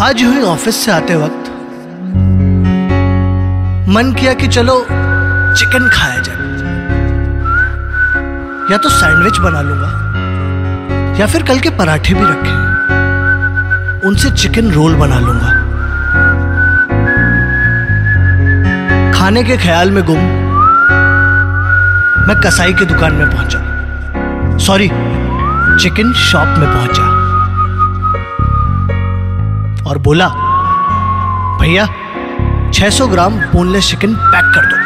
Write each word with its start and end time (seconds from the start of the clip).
आज 0.00 0.22
हुई 0.22 0.42
ऑफ़िस 0.42 0.76
से 0.76 0.90
आते 0.92 1.14
वक्त 1.16 1.48
मन 3.88 4.12
किया 4.18 4.34
कि 4.34 4.48
चलो 4.48 4.74
चिकन 5.54 5.88
खाया 5.92 6.20
जाए। 6.20 6.36
या 8.72 8.76
तो 8.76 8.88
सैंडविच 8.90 9.38
बना 9.38 9.60
लूँगा, 9.60 9.90
या 11.20 11.26
फिर 11.26 11.42
कल 11.42 11.60
के 11.60 11.70
पराठे 11.78 12.14
भी 12.14 12.24
रखे। 12.24 12.54
उनसे 14.08 14.30
चिकन 14.32 14.70
रोल 14.70 14.94
बना 14.94 15.18
लूँगा। 15.18 15.50
खाने 19.18 19.44
के 19.44 19.56
ख्याल 19.56 19.90
में 19.90 20.02
गुम, 20.04 20.22
मैं 22.28 22.40
कसाई 22.40 22.72
की 22.72 22.84
दुकान 22.86 23.14
में 23.14 23.28
पहुँचा। 23.30 24.58
सॉरी 24.66 24.88
चिकन 24.88 26.12
शॉप 26.22 26.58
में 26.58 26.68
पहुँचा। 26.72 27.07
और 29.88 29.98
बोला, 29.98 30.28
भैया 31.60 31.86
600 32.72 33.06
ग्राम 33.08 33.38
बोनलेस 33.52 33.90
चिकन 33.90 34.14
पैक 34.14 34.52
कर 34.54 34.66
दो। 34.66 34.76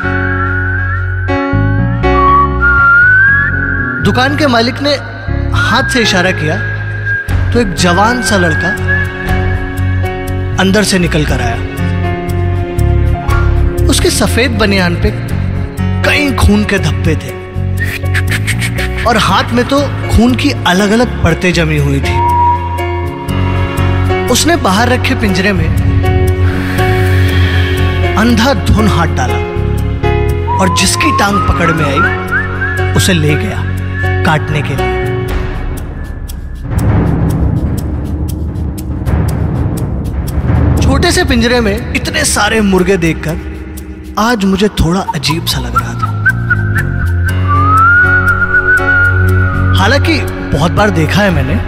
दुकान 4.04 4.36
के 4.36 4.46
मालिक 4.46 4.80
ने 4.82 4.94
हाथ 5.56 5.90
से 5.90 6.00
इशारा 6.02 6.30
किया 6.30 6.56
तो 7.52 7.60
एक 7.60 7.74
जवान 7.74 8.22
सा 8.22 8.36
लड़का 8.36 8.68
अंदर 10.62 10.82
से 10.82 10.98
निकल 10.98 11.24
कर 11.24 11.40
आया। 11.40 11.56
उसके 13.86 14.10
सफ़ेद 14.10 14.58
बनियान 14.58 14.94
पे 15.02 15.10
कई 16.04 16.32
खून 16.36 16.64
के 16.64 16.78
धब्बे 16.78 17.14
थे 17.16 17.40
और 19.04 19.16
हाथ 19.16 19.52
में 19.52 19.64
तो 19.68 19.80
खून 20.10 20.34
की 20.34 20.50
अलग 20.66 20.90
अलग 20.90 21.22
परतें 21.22 21.52
जमी 21.52 21.78
हुई 21.78 22.00
थी। 22.00 22.16
उसने 24.32 24.54
बाहर 24.56 24.88
रखे 24.88 25.14
पिंजरे 25.14 25.52
में 25.52 25.66
अंधा 28.16 28.52
धुन 28.54 28.86
हाथ 28.88 29.06
डाला 29.06 29.34
और 30.56 30.74
जिसकी 30.76 31.10
टांग 31.18 31.36
पकड़ 31.48 31.70
में 31.70 31.84
आई, 31.84 32.94
उसे 32.94 33.12
ले 33.12 33.34
गया 33.34 33.62
काटने 34.24 34.62
के 34.62 34.76
लिए। 34.76 34.90
छोटे 40.82 41.12
से 41.12 41.24
पिंजरे 41.24 41.60
में 41.60 41.94
इतने 41.94 42.24
सारे 42.24 42.60
मुर्गे 42.60 42.96
देखकर 42.96 43.36
आज 44.18 44.44
मुझे 44.44 44.68
थोड़ा 44.80 45.00
अजीब 45.14 45.46
सा 45.46 45.60
लग 45.60 45.80
रहा 45.80 45.94
था। 45.94 46.08
हालाँकि 49.78 50.20
बहुत 50.56 50.72
बार 50.72 50.90
देखा 50.90 51.22
है 51.22 51.30
मैंने 51.30 51.62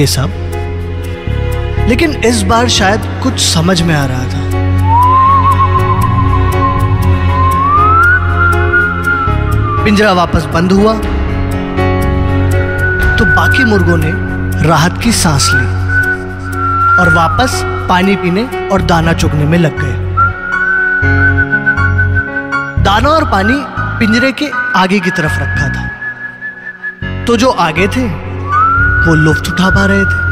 ये 0.00 0.06
सब। 0.06 0.45
लेकिन 1.88 2.14
इस 2.24 2.42
बार 2.42 2.68
शायद 2.68 3.00
कुछ 3.22 3.40
समझ 3.44 3.80
में 3.82 3.94
आ 3.94 4.04
रहा 4.06 4.24
था। 4.24 4.44
पिंजरा 9.84 10.12
वापस 10.12 10.44
बंद 10.44 10.72
हुआ 10.72 10.94
तो 13.16 13.24
बाकी 13.26 13.64
मुर्गों 13.64 13.96
ने 13.96 14.12
राहत 14.62 14.98
की 15.02 15.12
सांस 15.12 15.50
ली 15.54 15.66
और 17.00 17.12
वापस 17.14 17.62
पानी 17.88 18.16
पीने 18.16 18.44
और 18.68 18.82
दाना 18.82 19.12
चुगने 19.12 19.44
में 19.44 19.58
लग 19.58 19.80
गए। 19.80 19.94
दाना 22.84 23.08
और 23.08 23.30
पानी 23.30 23.62
पिंजरे 23.98 24.32
के 24.32 24.50
आगे 24.76 25.00
की 25.00 25.10
तरफ़ 25.10 25.38
रखा 25.38 25.68
था। 25.68 27.24
तो 27.24 27.36
जो 27.36 27.50
आगे 27.50 27.88
थे, 27.88 28.06
वो 29.06 29.14
लुफ्त 29.14 29.48
उठा 29.48 29.70
पा 29.70 29.84
रहे 29.86 30.04
थे। 30.04 30.25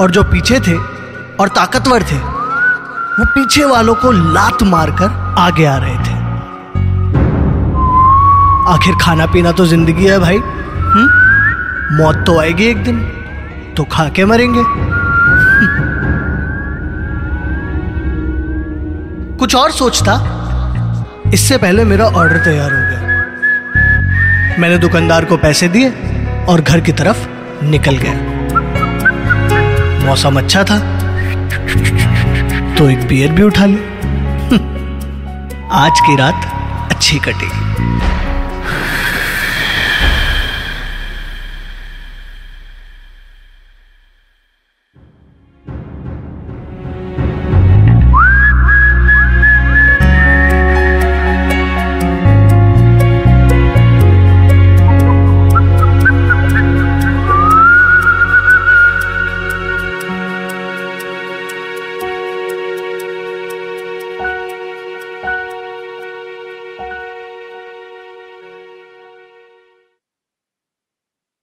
और 0.00 0.10
जो 0.10 0.22
पीछे 0.22 0.60
थे 0.60 0.76
और 1.40 1.48
ताकतवर 1.48 2.02
थे, 2.02 2.16
वो 3.18 3.24
पीछे 3.24 3.64
वालों 3.64 3.94
को 3.94 4.12
लात 4.12 4.62
मारकर 4.62 5.34
आगे 5.38 5.64
आ 5.64 5.76
रहे 5.76 5.94
थे। 5.94 6.14
आखिर 8.74 8.94
खाना 9.02 9.26
पीना 9.26 9.52
तो 9.52 9.66
ज़िंदगी 9.66 10.06
है 10.06 10.18
भाई। 10.18 10.36
हुँ? 10.36 11.08
मौत 11.98 12.26
तो 12.26 12.40
आएगी 12.40 12.64
एक 12.64 12.84
दिन 12.84 13.00
तो 13.76 13.84
खा 13.84 14.08
के 14.08 14.24
मरेंगे। 14.24 14.64
कुछ 19.38 19.56
और 19.56 19.70
सोचता 19.70 20.40
इससे 21.34 21.56
पहले 21.56 21.84
मेरा 21.84 22.04
ऑर्डर 22.04 22.36
तैयार 22.36 22.72
हो 22.72 22.78
गया। 22.78 23.00
मैंने 24.58 24.78
दुकानदार 24.78 25.24
को 25.24 25.36
पैसे 25.36 25.68
दिए 25.68 25.94
और 26.48 26.60
घर 26.60 26.80
की 26.80 26.92
तरफ़ 26.92 27.28
निकल 27.64 27.96
गया। 27.96 28.33
मौसम 30.04 30.38
अच्छा 30.38 30.64
था 30.64 30.78
तो 32.76 32.88
एक 32.90 33.06
बियर 33.08 33.32
भी 33.32 33.42
उठा 33.42 33.66
ली। 33.66 33.76
आज 35.72 36.00
की 36.00 36.16
रात 36.16 36.50
अच्छी 36.92 37.18
कटेगी। 37.18 37.73